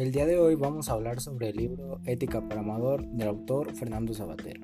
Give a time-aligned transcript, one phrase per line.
[0.00, 3.74] El día de hoy vamos a hablar sobre el libro Ética para Amador del autor
[3.74, 4.58] Fernando Sabater.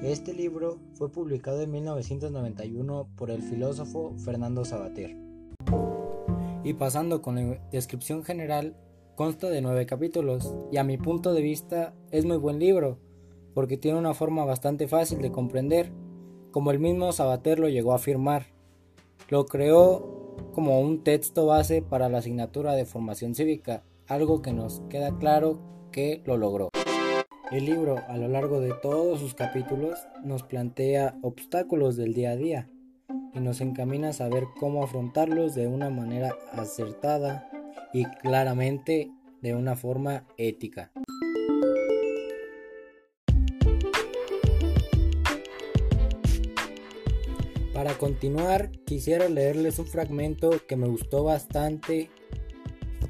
[0.00, 5.16] Este libro fue publicado en 1991 por el filósofo Fernando Sabater.
[6.62, 8.76] Y pasando con la descripción general,
[9.16, 12.98] consta de nueve capítulos y a mi punto de vista es muy buen libro
[13.52, 15.90] porque tiene una forma bastante fácil de comprender,
[16.52, 18.46] como el mismo Sabater lo llegó a afirmar.
[19.28, 20.19] Lo creó
[20.52, 25.60] como un texto base para la asignatura de formación cívica, algo que nos queda claro
[25.92, 26.70] que lo logró.
[27.50, 32.36] El libro, a lo largo de todos sus capítulos, nos plantea obstáculos del día a
[32.36, 32.70] día
[33.34, 37.48] y nos encamina a saber cómo afrontarlos de una manera acertada
[37.92, 40.92] y claramente de una forma ética.
[47.80, 52.10] Para continuar, quisiera leerles un fragmento que me gustó bastante.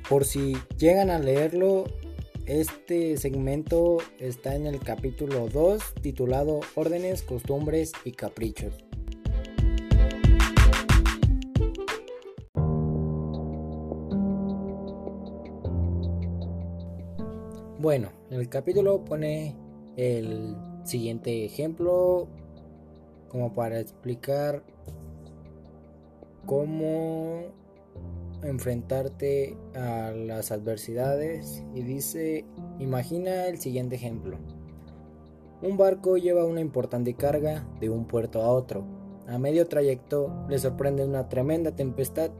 [0.08, 1.86] Por si llegan a leerlo,
[2.46, 8.72] este segmento está en el capítulo 2 titulado Órdenes, Costumbres y Caprichos.
[17.80, 19.56] Bueno, el capítulo pone
[19.96, 22.28] el siguiente ejemplo
[23.30, 24.62] como para explicar
[26.46, 27.44] cómo
[28.42, 32.44] enfrentarte a las adversidades y dice,
[32.78, 34.38] imagina el siguiente ejemplo.
[35.62, 38.84] Un barco lleva una importante carga de un puerto a otro.
[39.28, 42.30] A medio trayecto le sorprende una tremenda tempestad.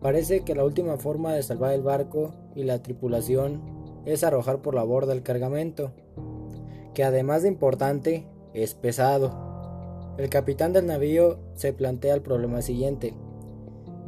[0.00, 3.62] Parece que la última forma de salvar el barco y la tripulación
[4.04, 5.92] es arrojar por la borda el cargamento,
[6.94, 9.47] que además de importante es pesado.
[10.18, 13.14] El capitán del navío se plantea el problema siguiente.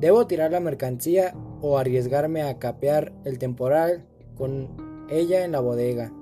[0.00, 6.12] ¿Debo tirar la mercancía o arriesgarme a capear el temporal con ella en la bodega,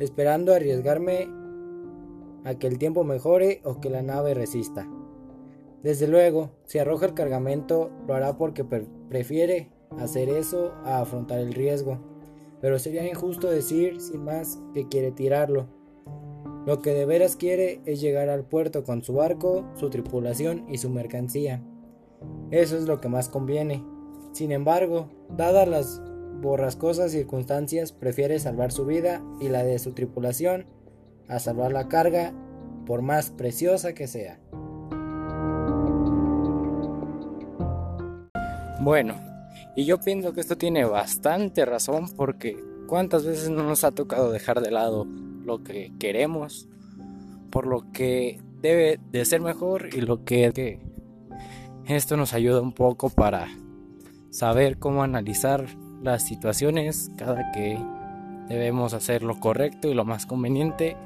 [0.00, 1.28] esperando arriesgarme
[2.44, 4.90] a que el tiempo mejore o que la nave resista?
[5.84, 11.54] Desde luego, si arroja el cargamento, lo hará porque prefiere hacer eso a afrontar el
[11.54, 12.00] riesgo.
[12.60, 15.68] Pero sería injusto decir sin más que quiere tirarlo
[16.70, 20.78] lo que de veras quiere es llegar al puerto con su barco, su tripulación y
[20.78, 21.64] su mercancía.
[22.52, 23.84] Eso es lo que más conviene.
[24.30, 26.00] Sin embargo, dadas las
[26.40, 30.66] borrascosas circunstancias, prefiere salvar su vida y la de su tripulación
[31.26, 32.32] a salvar la carga,
[32.86, 34.38] por más preciosa que sea.
[38.80, 39.16] Bueno,
[39.74, 44.30] y yo pienso que esto tiene bastante razón porque cuántas veces no nos ha tocado
[44.30, 45.08] dejar de lado
[45.50, 46.68] lo que queremos,
[47.50, 50.78] por lo que debe de ser mejor y lo que,
[51.86, 53.48] esto nos ayuda un poco para
[54.30, 55.66] saber cómo analizar
[56.04, 57.76] las situaciones cada que
[58.48, 60.96] debemos hacer lo correcto y lo más conveniente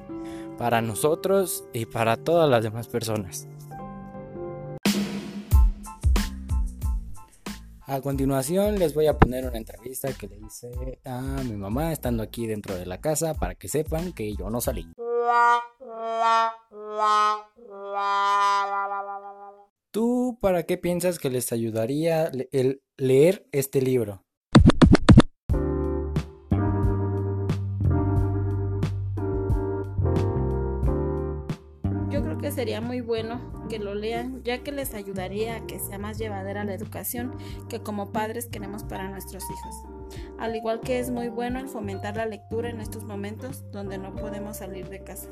[0.58, 3.48] para nosotros y para todas las demás personas.
[7.86, 12.22] A continuación les voy a poner una entrevista que le hice a mi mamá estando
[12.22, 14.90] aquí dentro de la casa para que sepan que yo no salí.
[19.90, 24.24] ¿Tú para qué piensas que les ayudaría el leer este libro?
[32.50, 36.64] Sería muy bueno que lo lean, ya que les ayudaría a que sea más llevadera
[36.64, 37.32] la educación
[37.68, 39.74] que como padres queremos para nuestros hijos.
[40.38, 44.14] Al igual que es muy bueno el fomentar la lectura en estos momentos donde no
[44.14, 45.28] podemos salir de casa.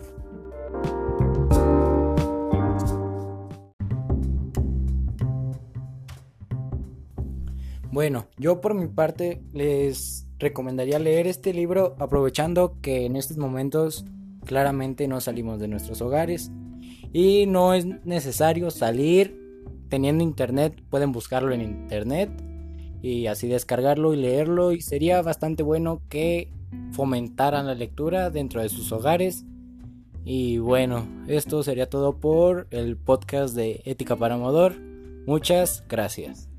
[7.91, 14.07] Bueno, yo por mi parte les recomendaría leer este libro aprovechando que en estos momentos
[14.47, 16.51] claramente no salimos de nuestros hogares
[17.13, 19.41] y no es necesario salir
[19.89, 22.31] teniendo internet, pueden buscarlo en internet
[23.03, 26.51] y así descargarlo y leerlo y sería bastante bueno que
[26.93, 29.45] fomentaran la lectura dentro de sus hogares.
[30.25, 34.75] Y bueno, esto sería todo por el podcast de Ética para Amador.
[35.27, 36.52] Muchas gracias.